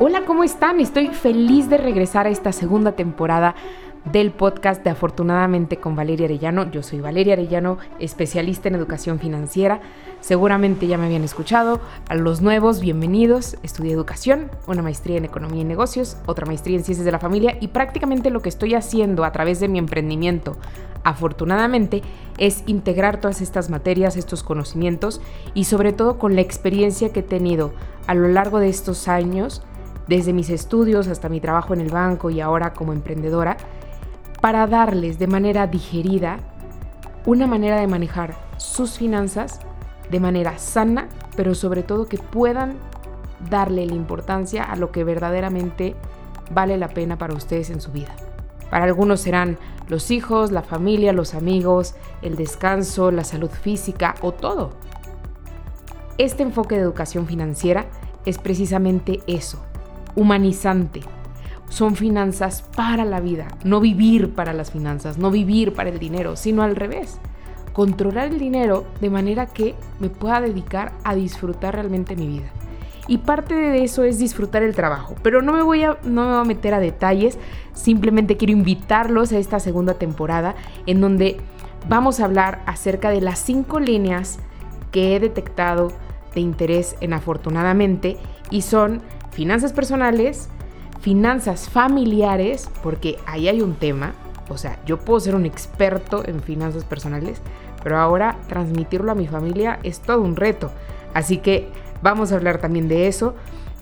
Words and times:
Hola, 0.00 0.24
¿cómo 0.26 0.42
están? 0.42 0.80
Estoy 0.80 1.06
feliz 1.06 1.70
de 1.70 1.76
regresar 1.76 2.26
a 2.26 2.30
esta 2.30 2.50
segunda 2.50 2.92
temporada 2.96 3.54
del 4.10 4.32
podcast 4.32 4.82
de 4.82 4.90
Afortunadamente 4.90 5.76
con 5.76 5.94
Valeria 5.94 6.26
Arellano. 6.26 6.68
Yo 6.68 6.82
soy 6.82 7.00
Valeria 7.00 7.34
Arellano, 7.34 7.78
especialista 8.00 8.66
en 8.66 8.74
educación 8.74 9.20
financiera. 9.20 9.80
Seguramente 10.18 10.88
ya 10.88 10.98
me 10.98 11.06
habían 11.06 11.22
escuchado. 11.22 11.80
A 12.08 12.16
los 12.16 12.42
nuevos, 12.42 12.80
bienvenidos. 12.80 13.56
Estudié 13.62 13.92
educación, 13.92 14.50
una 14.66 14.82
maestría 14.82 15.16
en 15.16 15.26
economía 15.26 15.60
y 15.60 15.64
negocios, 15.64 16.16
otra 16.26 16.44
maestría 16.44 16.76
en 16.76 16.82
ciencias 16.82 17.04
de 17.04 17.12
la 17.12 17.20
familia 17.20 17.56
y 17.60 17.68
prácticamente 17.68 18.30
lo 18.30 18.42
que 18.42 18.48
estoy 18.48 18.74
haciendo 18.74 19.24
a 19.24 19.30
través 19.30 19.60
de 19.60 19.68
mi 19.68 19.78
emprendimiento, 19.78 20.56
afortunadamente, 21.04 22.02
es 22.36 22.64
integrar 22.66 23.20
todas 23.20 23.40
estas 23.40 23.70
materias, 23.70 24.16
estos 24.16 24.42
conocimientos 24.42 25.20
y 25.54 25.64
sobre 25.64 25.92
todo 25.92 26.18
con 26.18 26.34
la 26.34 26.40
experiencia 26.40 27.12
que 27.12 27.20
he 27.20 27.22
tenido 27.22 27.72
a 28.08 28.14
lo 28.14 28.26
largo 28.26 28.58
de 28.58 28.68
estos 28.68 29.06
años 29.06 29.62
desde 30.06 30.32
mis 30.32 30.50
estudios 30.50 31.08
hasta 31.08 31.28
mi 31.28 31.40
trabajo 31.40 31.74
en 31.74 31.80
el 31.80 31.90
banco 31.90 32.30
y 32.30 32.40
ahora 32.40 32.72
como 32.72 32.92
emprendedora, 32.92 33.56
para 34.40 34.66
darles 34.66 35.18
de 35.18 35.26
manera 35.26 35.66
digerida 35.66 36.38
una 37.26 37.46
manera 37.46 37.80
de 37.80 37.86
manejar 37.86 38.34
sus 38.58 38.98
finanzas 38.98 39.60
de 40.10 40.20
manera 40.20 40.58
sana, 40.58 41.08
pero 41.36 41.54
sobre 41.54 41.82
todo 41.82 42.06
que 42.06 42.18
puedan 42.18 42.76
darle 43.48 43.86
la 43.86 43.94
importancia 43.94 44.62
a 44.62 44.76
lo 44.76 44.92
que 44.92 45.04
verdaderamente 45.04 45.96
vale 46.50 46.76
la 46.76 46.88
pena 46.88 47.16
para 47.16 47.34
ustedes 47.34 47.70
en 47.70 47.80
su 47.80 47.90
vida. 47.92 48.14
Para 48.70 48.84
algunos 48.84 49.20
serán 49.20 49.58
los 49.88 50.10
hijos, 50.10 50.50
la 50.50 50.62
familia, 50.62 51.12
los 51.12 51.34
amigos, 51.34 51.94
el 52.22 52.36
descanso, 52.36 53.10
la 53.10 53.24
salud 53.24 53.50
física 53.50 54.14
o 54.20 54.32
todo. 54.32 54.70
Este 56.18 56.42
enfoque 56.42 56.76
de 56.76 56.82
educación 56.82 57.26
financiera 57.26 57.86
es 58.24 58.38
precisamente 58.38 59.20
eso, 59.26 59.58
humanizante. 60.16 61.00
Son 61.68 61.96
finanzas 61.96 62.62
para 62.76 63.04
la 63.04 63.20
vida, 63.20 63.48
no 63.64 63.80
vivir 63.80 64.34
para 64.34 64.52
las 64.52 64.70
finanzas, 64.70 65.18
no 65.18 65.30
vivir 65.30 65.72
para 65.72 65.90
el 65.90 65.98
dinero, 65.98 66.36
sino 66.36 66.62
al 66.62 66.76
revés. 66.76 67.18
Controlar 67.72 68.28
el 68.28 68.38
dinero 68.38 68.84
de 69.00 69.10
manera 69.10 69.46
que 69.46 69.74
me 69.98 70.08
pueda 70.08 70.40
dedicar 70.40 70.92
a 71.02 71.14
disfrutar 71.14 71.74
realmente 71.74 72.14
mi 72.14 72.28
vida. 72.28 72.50
Y 73.06 73.18
parte 73.18 73.54
de 73.54 73.84
eso 73.84 74.04
es 74.04 74.18
disfrutar 74.18 74.62
el 74.62 74.74
trabajo. 74.74 75.14
Pero 75.22 75.42
no 75.42 75.52
me 75.52 75.62
voy 75.62 75.82
a, 75.82 75.98
no 76.04 76.22
me 76.22 76.30
voy 76.30 76.40
a 76.40 76.44
meter 76.44 76.74
a 76.74 76.80
detalles, 76.80 77.38
simplemente 77.72 78.36
quiero 78.36 78.52
invitarlos 78.52 79.32
a 79.32 79.38
esta 79.38 79.60
segunda 79.60 79.94
temporada 79.94 80.54
en 80.86 81.00
donde 81.00 81.38
vamos 81.88 82.20
a 82.20 82.24
hablar 82.24 82.62
acerca 82.66 83.10
de 83.10 83.20
las 83.20 83.38
cinco 83.40 83.80
líneas 83.80 84.38
que 84.90 85.16
he 85.16 85.20
detectado 85.20 85.92
de 86.34 86.40
interés 86.40 86.96
en 87.00 87.12
afortunadamente 87.12 88.16
y 88.50 88.62
son 88.62 89.02
finanzas 89.32 89.72
personales, 89.72 90.48
finanzas 91.00 91.68
familiares, 91.68 92.68
porque 92.82 93.18
ahí 93.26 93.48
hay 93.48 93.60
un 93.60 93.74
tema, 93.74 94.14
o 94.48 94.58
sea, 94.58 94.78
yo 94.86 94.98
puedo 94.98 95.20
ser 95.20 95.34
un 95.34 95.46
experto 95.46 96.26
en 96.26 96.42
finanzas 96.42 96.84
personales, 96.84 97.40
pero 97.82 97.98
ahora 97.98 98.38
transmitirlo 98.48 99.12
a 99.12 99.14
mi 99.14 99.26
familia 99.26 99.78
es 99.82 100.00
todo 100.00 100.20
un 100.20 100.36
reto. 100.36 100.70
Así 101.12 101.38
que 101.38 101.68
vamos 102.02 102.32
a 102.32 102.36
hablar 102.36 102.58
también 102.58 102.88
de 102.88 103.06
eso. 103.08 103.34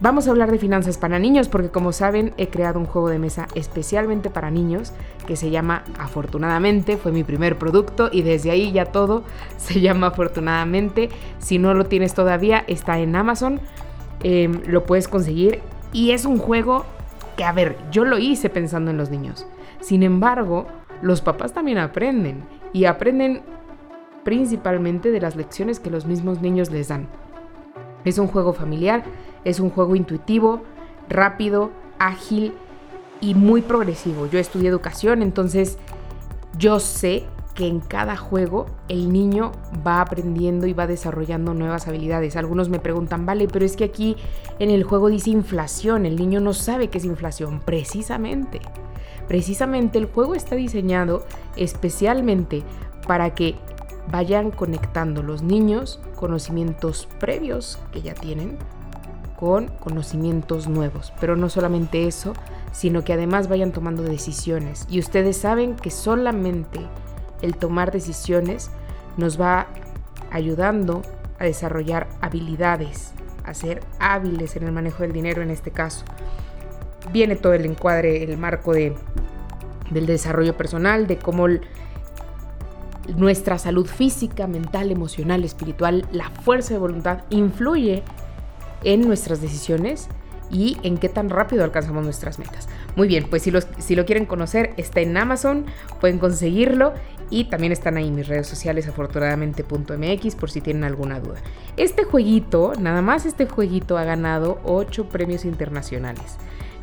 Vamos 0.03 0.27
a 0.27 0.33
hablar 0.33 0.51
de 0.51 0.59
finanzas 0.59 0.99
para 0.99 1.21
niños 1.21 1.49
porque 1.49 1.69
como 1.69 1.93
saben 1.93 2.35
he 2.37 2.49
creado 2.49 2.81
un 2.81 2.87
juego 2.87 3.09
de 3.09 3.21
mesa 3.21 3.47
especialmente 3.55 4.31
para 4.31 4.51
niños 4.51 4.93
que 5.29 5.37
se 5.37 5.51
llama 5.51 5.85
Afortunadamente, 5.97 6.97
fue 6.97 7.13
mi 7.13 7.23
primer 7.23 7.57
producto 7.57 8.09
y 8.11 8.23
desde 8.23 8.51
ahí 8.51 8.73
ya 8.73 8.87
todo 8.87 9.23
se 9.59 9.81
llama 9.81 10.09
Afortunadamente. 10.09 11.09
Si 11.39 11.59
no 11.59 11.73
lo 11.73 11.87
tienes 11.87 12.15
todavía 12.15 12.65
está 12.67 12.99
en 12.99 13.15
Amazon, 13.15 13.61
em, 14.25 14.61
lo 14.67 14.87
puedes 14.87 15.07
conseguir 15.07 15.61
y 15.93 16.11
es 16.11 16.25
un 16.25 16.39
juego 16.39 16.85
que 17.37 17.45
a 17.45 17.53
ver, 17.53 17.79
yo 17.93 18.05
lo 18.05 18.19
hice 18.19 18.51
pensando 18.51 18.91
en 18.91 18.97
los 18.97 19.09
niños. 19.09 19.47
Sin 19.79 20.03
embargo, 20.03 20.67
los 21.01 21.21
papás 21.21 21.53
también 21.53 21.79
aprenden 21.79 22.43
y 22.73 22.87
aprenden 22.87 23.43
principalmente 24.25 25.13
de 25.13 25.21
las 25.21 25.37
lecciones 25.37 25.79
que 25.79 25.91
los 25.91 26.07
mismos 26.07 26.43
niños 26.43 26.73
les 26.73 26.89
dan. 26.89 27.07
Es 28.05 28.19
un 28.19 28.27
juego 28.27 28.53
familiar, 28.53 29.05
es 29.45 29.61
un 29.61 29.71
juego 29.71 29.97
intuitivo, 29.97 30.63
rápido, 31.09 31.71
ágil 31.99 32.55
y 33.21 33.35
muy 33.35 33.63
progresivo. 33.63 34.27
Yo 34.27 34.39
estudié 34.39 34.69
educación, 34.69 35.23
entonces 35.23 35.79
yo 36.59 36.81
sé 36.81 37.25
que 37.55 37.67
en 37.67 37.81
cada 37.81 38.17
juego 38.17 38.67
el 38.89 39.13
niño 39.13 39.53
va 39.87 40.01
aprendiendo 40.01 40.67
y 40.67 40.73
va 40.73 40.87
desarrollando 40.87 41.55
nuevas 41.55 41.87
habilidades. 41.87 42.37
Algunos 42.37 42.69
me 42.69 42.79
preguntan, 42.79 43.27
vale, 43.27 43.47
pero 43.47 43.65
es 43.65 43.77
que 43.77 43.85
aquí 43.85 44.17
en 44.59 44.71
el 44.71 44.85
juego 44.85 45.09
dice 45.09 45.31
inflación, 45.31 46.07
el 46.07 46.17
niño 46.17 46.41
no 46.41 46.55
sabe 46.55 46.89
qué 46.89 46.99
es 46.99 47.05
inflación. 47.05 47.61
Precisamente, 47.61 48.61
precisamente 49.29 49.99
el 49.99 50.07
juego 50.07 50.35
está 50.35 50.57
diseñado 50.57 51.25
especialmente 51.57 52.63
para 53.07 53.35
que 53.35 53.57
vayan 54.11 54.51
conectando 54.51 55.23
los 55.23 55.43
niños 55.43 56.01
conocimientos 56.17 57.09
previos 57.19 57.79
que 57.93 58.03
ya 58.03 58.15
tienen 58.15 58.59
con 59.39 59.69
conocimientos 59.69 60.69
nuevos. 60.69 61.13
Pero 61.21 61.37
no 61.37 61.49
solamente 61.49 62.07
eso, 62.07 62.33
sino 62.73 63.05
que 63.05 63.13
además 63.13 63.49
vayan 63.49 63.73
tomando 63.73 64.03
decisiones. 64.03 64.87
Y 64.89 64.99
ustedes 64.99 65.37
saben 65.37 65.77
que 65.77 65.91
solamente 65.91 66.81
el 67.43 67.57
tomar 67.57 67.91
decisiones 67.91 68.71
nos 69.17 69.41
va 69.41 69.67
ayudando 70.31 71.03
a 71.39 71.45
desarrollar 71.45 72.09
habilidades, 72.21 73.13
a 73.45 73.53
ser 73.55 73.83
hábiles 73.99 74.57
en 74.57 74.65
el 74.65 74.73
manejo 74.73 75.03
del 75.03 75.13
dinero 75.13 75.43
en 75.43 75.51
este 75.51 75.71
caso. 75.71 76.05
Viene 77.13 77.37
todo 77.37 77.53
el 77.53 77.67
encuadre, 77.67 78.23
el 78.23 78.39
marco 78.39 78.73
de, 78.73 78.95
del 79.91 80.07
desarrollo 80.07 80.57
personal, 80.57 81.07
de 81.07 81.19
cómo 81.19 81.49
nuestra 83.17 83.59
salud 83.59 83.87
física, 83.87 84.47
mental, 84.47 84.91
emocional, 84.91 85.45
espiritual, 85.45 86.07
la 86.13 86.31
fuerza 86.31 86.75
de 86.75 86.81
voluntad 86.81 87.23
influye 87.31 88.03
en 88.85 89.03
nuestras 89.03 89.41
decisiones 89.41 90.09
y 90.51 90.77
en 90.83 90.99
qué 90.99 91.09
tan 91.09 91.31
rápido 91.31 91.65
alcanzamos 91.65 92.05
nuestras 92.05 92.39
metas. 92.39 92.69
Muy 92.95 93.09
bien, 93.09 93.27
pues 93.29 93.43
si, 93.43 93.95
lo 93.95 94.05
quieren 94.05 94.27
conocer, 94.27 94.75
está 94.77 95.01
en 95.01 95.17
Amazon, 95.17 95.65
pueden 96.01 96.19
conseguirlo 96.19 96.93
y 97.31 97.45
también 97.45 97.73
están 97.73 97.97
ahí 97.97 98.11
mis 98.11 98.29
redes 98.29 98.47
sociales, 98.47 98.87
afortunadamente.mx, 98.87 100.35
por 100.37 100.51
si 100.51 100.61
tienen 100.61 100.85
alguna 100.85 101.21
duda. 101.21 101.39
Este 101.79 102.05
jueguito, 102.05 102.75
nada 102.79 103.01
más 103.01 103.25
este 103.25 103.47
jueguito, 103.47 103.97
ha 103.97 104.05
ganado 104.05 104.61
8 104.65 105.09
premios 105.09 105.47
internacionales. 105.47 106.37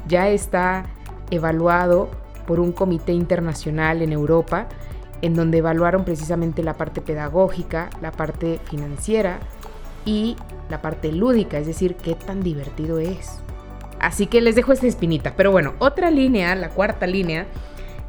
Ya 0.08 0.29
está 0.29 0.88
evaluado 1.29 2.09
por 2.47 2.59
un 2.59 2.72
comité 2.72 3.13
internacional 3.13 4.02
en 4.02 4.12
Europa 4.12 4.68
en 5.22 5.34
donde 5.34 5.59
evaluaron 5.59 6.06
precisamente 6.06 6.63
la 6.63 6.75
parte 6.75 7.02
pedagógica, 7.02 7.90
la 8.02 8.12
parte 8.12 8.59
financiera 8.66 9.40
y 10.06 10.35
la 10.69 10.81
parte 10.81 11.12
lúdica, 11.12 11.57
es 11.57 11.68
decir, 11.68 11.96
qué 11.96 12.16
tan 12.16 12.41
divertido 12.41 13.00
es. 13.00 13.41
Así 14.00 14.28
que 14.28 14.41
les 14.41 14.56
dejo 14.56 14.72
esta 14.72 14.88
espinita. 14.88 15.34
Pero 15.35 15.52
bueno, 15.52 15.74
otra 15.79 16.09
línea, 16.09 16.56
la 16.56 16.69
cuarta 16.69 17.06
línea 17.06 17.47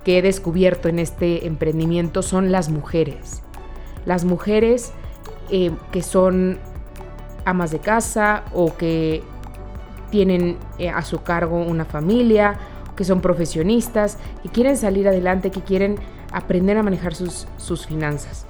que 0.04 0.18
he 0.18 0.22
descubierto 0.22 0.88
en 0.88 0.98
este 0.98 1.46
emprendimiento 1.46 2.22
son 2.22 2.52
las 2.52 2.70
mujeres. 2.70 3.42
Las 4.06 4.24
mujeres 4.24 4.92
eh, 5.50 5.72
que 5.90 6.02
son 6.02 6.58
amas 7.44 7.70
de 7.70 7.80
casa 7.80 8.44
o 8.52 8.76
que 8.76 9.22
tienen 10.10 10.58
eh, 10.78 10.90
a 10.90 11.02
su 11.02 11.22
cargo 11.22 11.60
una 11.60 11.84
familia, 11.84 12.58
que 12.96 13.04
son 13.04 13.20
profesionistas, 13.20 14.18
que 14.42 14.48
quieren 14.48 14.76
salir 14.76 15.08
adelante, 15.08 15.50
que 15.50 15.62
quieren 15.62 15.96
aprender 16.32 16.76
a 16.76 16.82
manejar 16.82 17.14
sus, 17.14 17.46
sus 17.56 17.86
finanzas. 17.86 18.46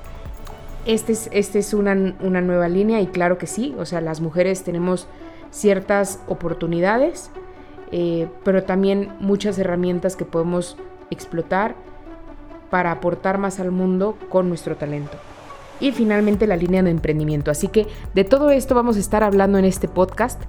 Esta 0.86 1.12
es, 1.12 1.28
este 1.32 1.58
es 1.58 1.74
una, 1.74 2.14
una, 2.20 2.41
nueva 2.41 2.68
línea 2.68 3.00
y 3.00 3.06
claro 3.06 3.38
que 3.38 3.46
sí, 3.46 3.74
o 3.78 3.84
sea, 3.84 4.00
las 4.00 4.20
mujeres 4.20 4.64
tenemos 4.64 5.06
ciertas 5.50 6.20
oportunidades, 6.26 7.31
eh, 7.93 8.28
pero 8.44 8.62
también 8.64 9.12
muchas 9.20 9.58
herramientas 9.58 10.16
que 10.16 10.25
podemos 10.25 10.76
explotar 11.10 11.75
para 12.70 12.93
aportar 12.93 13.38
más 13.38 13.60
al 13.60 13.72
mundo 13.72 14.16
con 14.28 14.49
nuestro 14.49 14.76
talento. 14.76 15.19
Y 15.81 15.93
finalmente 15.93 16.46
la 16.46 16.56
línea 16.56 16.82
de 16.82 16.90
emprendimiento. 16.90 17.50
Así 17.50 17.69
que 17.69 17.87
de 18.14 18.25
todo 18.25 18.50
esto 18.50 18.75
vamos 18.75 18.96
a 18.96 19.00
estar 19.00 19.22
hablando 19.25 19.58
en 19.58 19.64
este 19.64 19.88
podcast. 19.88 20.40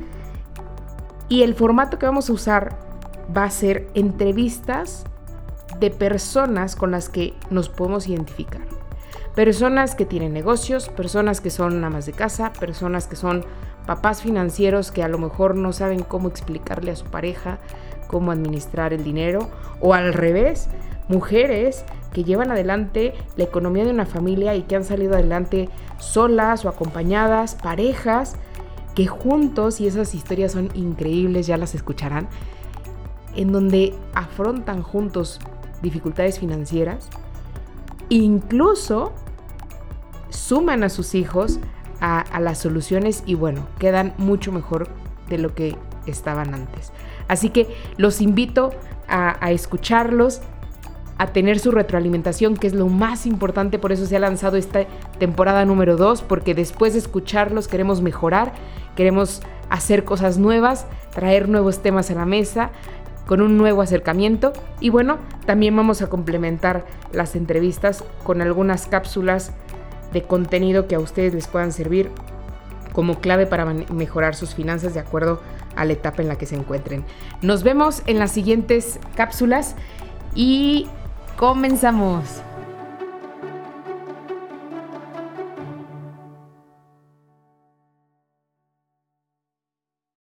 Y 1.30 1.44
el 1.44 1.56
formato 1.56 1.98
que 1.98 2.06
vamos 2.06 2.30
a 2.30 2.34
usar 2.34 2.78
va 3.36 3.46
a 3.46 3.50
ser 3.50 3.88
entrevistas 3.94 5.06
de 5.82 5.92
personas 5.92 6.78
con 6.78 6.92
las 6.92 7.10
que 7.10 7.34
nos 7.50 7.68
podemos 7.68 8.08
identificar. 8.08 8.62
Personas 9.36 9.96
que 9.96 10.06
tienen 10.06 10.32
negocios, 10.32 10.88
personas 10.88 11.42
que 11.42 11.50
son 11.50 11.84
amas 11.84 12.06
de 12.06 12.14
casa, 12.14 12.54
personas 12.54 13.08
que 13.08 13.18
son 13.18 13.44
papás 13.86 14.22
financieros 14.22 14.92
que 14.92 15.04
a 15.04 15.10
lo 15.10 15.18
mejor 15.18 15.56
no 15.56 15.74
saben 15.74 16.04
cómo 16.04 16.30
explicarle 16.30 16.92
a 16.92 16.96
su 16.96 17.06
pareja 17.06 17.60
cómo 18.12 18.32
administrar 18.32 18.94
el 18.94 19.04
dinero, 19.04 19.50
o 19.80 19.94
al 19.94 20.14
revés, 20.14 20.68
mujeres 21.08 21.86
que 22.14 22.26
llevan 22.26 22.52
adelante 22.52 23.14
la 23.38 23.46
economía 23.46 23.86
de 23.86 23.92
una 23.92 24.06
familia 24.06 24.54
y 24.54 24.64
que 24.64 24.76
han 24.76 24.84
salido 24.84 25.14
adelante 25.14 25.70
solas 25.98 26.66
o 26.66 26.70
acompañadas, 26.70 27.56
parejas 27.56 28.36
que 28.96 29.08
juntos, 29.08 29.80
y 29.80 29.88
esas 29.88 30.14
historias 30.14 30.52
son 30.52 30.70
increíbles, 30.74 31.48
ya 31.48 31.56
las 31.56 31.74
escucharán, 31.74 32.28
en 33.34 33.54
donde 33.54 33.94
afrontan 34.14 34.84
juntos 34.84 35.40
dificultades 35.82 36.40
financieras, 36.40 37.10
incluso 38.10 39.14
suman 40.30 40.84
a 40.84 40.90
sus 40.90 41.16
hijos 41.16 41.60
a, 42.00 42.40
las 42.40 42.58
soluciones 42.58 43.24
y 43.26 43.36
bueno, 43.36 43.68
quedan 43.78 44.14
mucho 44.18 44.52
mejor 44.52 44.88
de 45.30 45.38
lo 45.38 45.54
que 45.54 45.78
estaban 46.08 46.54
antes. 46.54 46.92
Así 47.28 47.50
que 47.50 47.68
los 47.98 48.22
invito 48.22 48.72
a, 49.08 49.44
a 49.46 49.52
escucharlos, 49.52 50.42
a 51.20 51.28
tener 51.28 51.60
su 51.60 51.70
retroalimentación, 51.70 52.58
que 52.58 52.66
es 52.66 52.74
lo 52.74 52.88
más 52.88 53.28
importante, 53.28 53.78
por 53.78 53.92
eso 53.92 54.08
se 54.08 54.16
ha 54.16 54.20
lanzado 54.20 54.58
esta 54.58 54.86
temporada 55.20 55.64
número 55.66 55.96
2, 55.96 56.24
porque 56.24 56.56
después 56.56 56.94
de 56.94 57.00
escucharlos 57.00 57.68
queremos 57.68 58.02
mejorar, 58.02 58.54
queremos 58.96 59.44
hacer 59.70 60.04
cosas 60.04 60.38
nuevas, 60.38 60.88
traer 61.12 61.48
nuevos 61.48 61.84
temas 61.84 62.10
a 62.10 62.16
la 62.16 62.26
mesa, 62.26 62.72
con 63.32 63.40
un 63.40 63.58
nuevo 63.58 63.82
acercamiento 63.82 64.52
y 64.82 64.90
bueno, 64.90 65.18
también 65.46 65.74
vamos 65.74 66.02
a 66.02 66.08
complementar 66.08 66.86
las 67.14 67.38
entrevistas 67.38 68.04
con 68.26 68.42
algunas 68.42 68.88
cápsulas 68.88 69.54
de 70.12 70.24
contenido 70.24 70.86
que 70.86 70.96
a 70.96 71.00
ustedes 71.00 71.34
les 71.34 71.48
puedan 71.48 71.72
servir 71.72 72.12
como 72.92 73.22
clave 73.22 73.46
para 73.46 73.64
mejorar 73.64 74.36
sus 74.36 74.54
finanzas 74.54 74.94
de 74.94 75.00
acuerdo 75.00 75.42
a 75.78 75.86
la 75.86 75.94
etapa 75.94 76.22
en 76.22 76.28
la 76.28 76.38
que 76.38 76.46
se 76.46 76.58
encuentren. 76.58 77.06
Nos 77.42 77.64
vemos 77.64 78.04
en 78.06 78.20
las 78.20 78.34
siguientes 78.34 79.00
cápsulas 79.16 79.78
y 80.36 80.90
comenzamos. 81.38 82.44